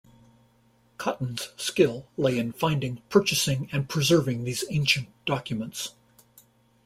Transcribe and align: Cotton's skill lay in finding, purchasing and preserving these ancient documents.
Cotton's 0.97 1.49
skill 1.57 2.07
lay 2.17 2.39
in 2.39 2.53
finding, 2.53 3.03
purchasing 3.11 3.69
and 3.71 3.87
preserving 3.87 4.45
these 4.45 4.63
ancient 4.71 5.09
documents. 5.27 5.93